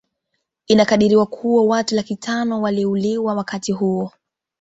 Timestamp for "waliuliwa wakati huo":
2.61-4.11